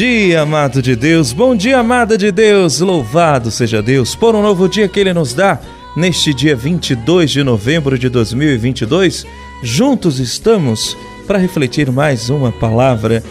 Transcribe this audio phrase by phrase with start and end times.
[0.00, 4.66] dia, amado de Deus, bom dia, amada de Deus, louvado seja Deus por um novo
[4.66, 5.60] dia que Ele nos dá.
[5.94, 9.26] Neste dia 22 de novembro de 2022,
[9.62, 13.22] juntos estamos para refletir mais uma palavra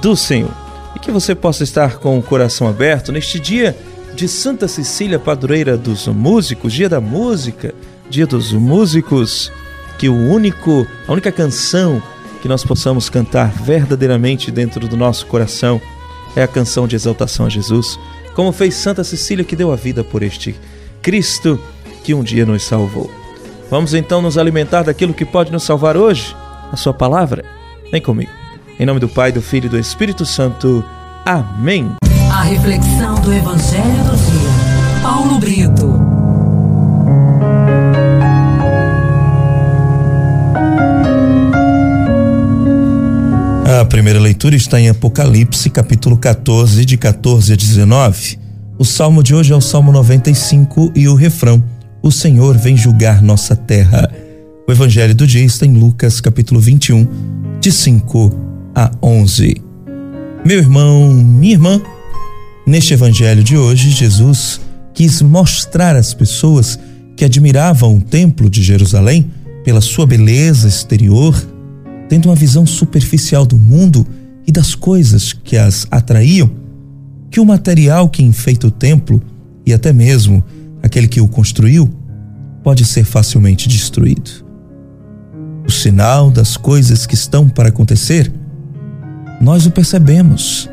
[0.00, 0.52] do Senhor.
[0.94, 3.76] E que você possa estar com o coração aberto neste dia
[4.14, 7.74] de Santa Cecília, padroeira dos músicos, dia da música,
[8.08, 9.50] dia dos músicos,
[9.98, 12.00] que o único, a única canção
[12.40, 15.82] que nós possamos cantar verdadeiramente dentro do nosso coração
[16.34, 17.98] é a canção de exaltação a Jesus,
[18.34, 20.54] como fez Santa Cecília que deu a vida por este
[21.02, 21.60] Cristo
[22.02, 23.10] que um dia nos salvou.
[23.70, 26.36] Vamos então nos alimentar daquilo que pode nos salvar hoje,
[26.70, 27.44] a Sua palavra.
[27.90, 28.30] Vem comigo.
[28.78, 30.84] Em nome do Pai, do Filho e do Espírito Santo.
[31.24, 31.90] Amém.
[32.32, 35.02] A reflexão do Evangelho do Dia.
[35.02, 35.81] Paulo Brito.
[44.02, 48.36] Primeira leitura está em Apocalipse, capítulo 14, de 14 a 19.
[48.76, 51.62] O salmo de hoje é o Salmo 95 e o refrão:
[52.02, 54.12] O Senhor vem julgar nossa terra.
[54.66, 57.06] O evangelho do dia está em Lucas, capítulo 21,
[57.60, 59.62] de 5 a 11.
[60.44, 61.80] Meu irmão, minha irmã,
[62.66, 64.60] neste evangelho de hoje, Jesus
[64.92, 66.76] quis mostrar às pessoas
[67.16, 69.30] que admiravam o templo de Jerusalém
[69.62, 71.51] pela sua beleza exterior
[72.12, 74.06] tendo uma visão superficial do mundo
[74.46, 76.52] e das coisas que as atraíam,
[77.30, 79.22] que o material que enfeita o templo
[79.64, 80.44] e até mesmo
[80.82, 81.88] aquele que o construiu
[82.62, 84.30] pode ser facilmente destruído.
[85.66, 88.30] O sinal das coisas que estão para acontecer,
[89.40, 90.68] nós o percebemos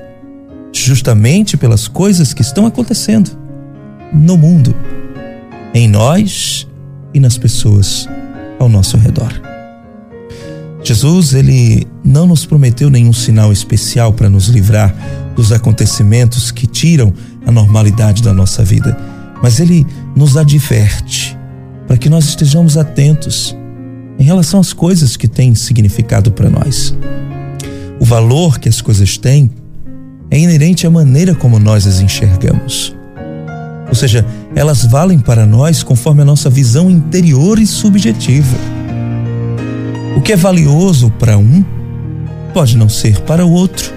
[0.73, 3.31] justamente pelas coisas que estão acontecendo
[4.11, 4.75] no mundo,
[5.73, 6.67] em nós
[7.13, 8.09] e nas pessoas
[8.59, 9.31] ao nosso redor.
[10.83, 14.95] Jesus, ele não nos prometeu nenhum sinal especial para nos livrar
[15.35, 17.13] dos acontecimentos que tiram
[17.45, 18.97] a normalidade da nossa vida,
[19.41, 19.85] mas ele
[20.16, 21.38] nos adverte
[21.88, 23.56] para que nós estejamos atentos
[24.17, 26.96] em relação às coisas que têm significado para nós.
[28.00, 29.50] O valor que as coisas têm
[30.31, 32.96] é inerente à maneira como nós as enxergamos.
[33.88, 34.25] Ou seja,
[34.56, 38.78] elas valem para nós conforme a nossa visão interior e subjetiva.
[40.19, 41.63] O que é valioso para um
[42.53, 43.94] pode não ser para o outro,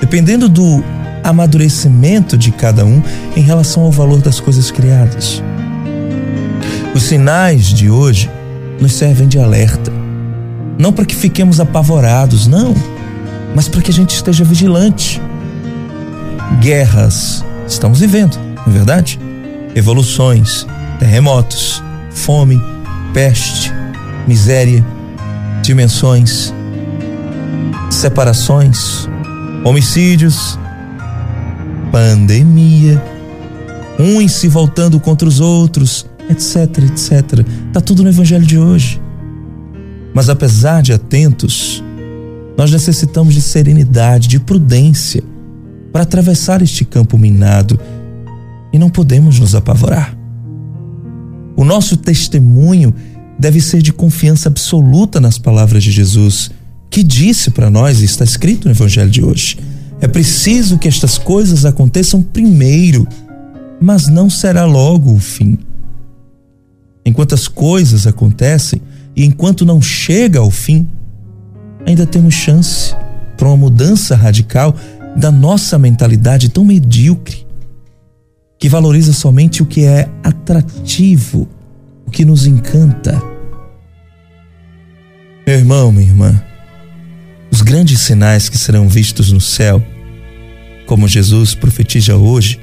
[0.00, 0.82] dependendo do
[1.22, 3.00] amadurecimento de cada um
[3.36, 5.40] em relação ao valor das coisas criadas.
[6.96, 8.28] Os sinais de hoje
[8.80, 9.92] nos servem de alerta,
[10.76, 12.74] não para que fiquemos apavorados, não,
[13.54, 15.22] mas para que a gente esteja vigilante.
[16.60, 19.16] Guerras estamos vivendo, não é verdade?
[19.76, 20.66] Evoluções,
[20.98, 21.80] terremotos,
[22.10, 22.60] fome,
[23.14, 23.72] peste,
[24.26, 24.84] miséria
[25.62, 26.52] dimensões,
[27.90, 29.08] separações,
[29.64, 30.58] homicídios,
[31.90, 33.02] pandemia,
[33.98, 37.44] uns se voltando contra os outros, etc, etc.
[37.72, 39.00] Tá tudo no evangelho de hoje.
[40.14, 41.82] Mas apesar de atentos,
[42.56, 45.22] nós necessitamos de serenidade, de prudência
[45.92, 47.78] para atravessar este campo minado
[48.72, 50.16] e não podemos nos apavorar.
[51.56, 52.94] O nosso testemunho
[53.40, 56.50] deve ser de confiança absoluta nas palavras de Jesus,
[56.90, 59.58] que disse para nós, e está escrito no Evangelho de hoje:
[59.98, 63.08] é preciso que estas coisas aconteçam primeiro,
[63.80, 65.58] mas não será logo o fim.
[67.02, 68.82] Enquanto as coisas acontecem
[69.16, 70.86] e enquanto não chega ao fim,
[71.86, 72.94] ainda temos chance
[73.38, 74.76] para uma mudança radical
[75.16, 77.46] da nossa mentalidade tão medíocre,
[78.58, 81.48] que valoriza somente o que é atrativo,
[82.06, 83.29] o que nos encanta.
[85.50, 86.40] Meu irmão, minha irmã,
[87.50, 89.84] os grandes sinais que serão vistos no céu,
[90.86, 92.60] como Jesus profetiza hoje,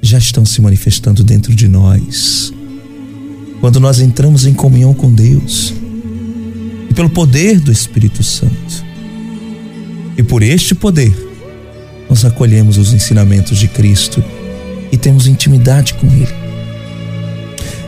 [0.00, 2.50] já estão se manifestando dentro de nós.
[3.60, 5.74] Quando nós entramos em comunhão com Deus,
[6.88, 8.82] e pelo poder do Espírito Santo,
[10.16, 11.14] e por este poder,
[12.08, 14.24] nós acolhemos os ensinamentos de Cristo
[14.90, 16.34] e temos intimidade com Ele.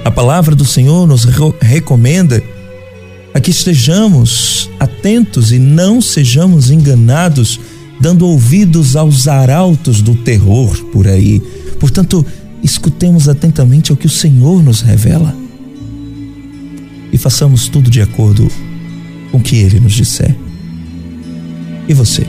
[0.05, 1.25] A palavra do Senhor nos
[1.63, 2.43] recomenda
[3.37, 7.61] a que estejamos atentos e não sejamos enganados,
[8.01, 11.43] dando ouvidos aos arautos do terror por aí.
[11.79, 12.25] Portanto,
[12.63, 15.37] escutemos atentamente ao que o Senhor nos revela
[17.13, 18.51] e façamos tudo de acordo
[19.31, 20.35] com o que Ele nos disser.
[21.87, 22.27] E você?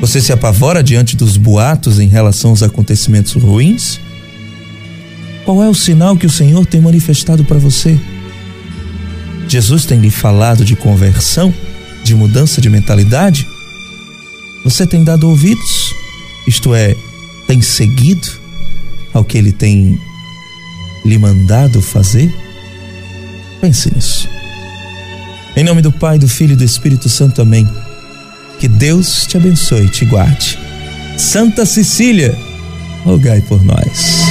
[0.00, 3.98] Você se apavora diante dos boatos em relação aos acontecimentos ruins?
[5.44, 7.98] Qual é o sinal que o Senhor tem manifestado para você?
[9.48, 11.52] Jesus tem lhe falado de conversão,
[12.02, 13.46] de mudança de mentalidade?
[14.64, 15.94] Você tem dado ouvidos?
[16.46, 16.96] Isto é,
[17.46, 18.28] tem seguido
[19.12, 19.98] ao que ele tem
[21.04, 22.34] lhe mandado fazer?
[23.60, 24.28] Pense nisso.
[25.56, 27.68] Em nome do Pai, do Filho e do Espírito Santo, amém.
[28.58, 30.58] Que Deus te abençoe e te guarde.
[31.16, 32.36] Santa Cecília,
[33.04, 34.24] rogai por nós.